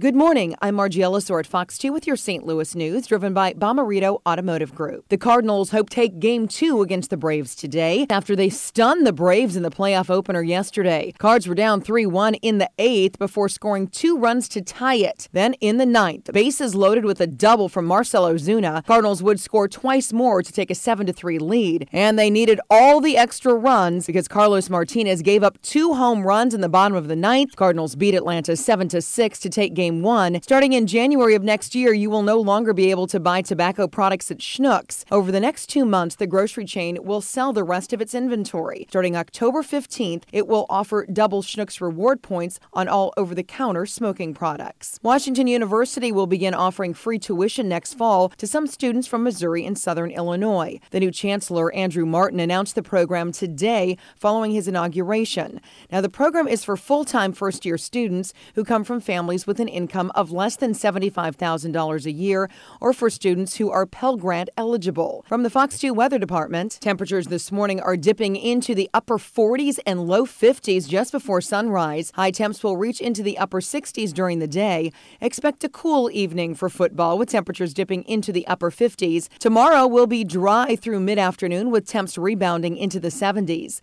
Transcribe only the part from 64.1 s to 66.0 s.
Grant eligible. From the Fox 2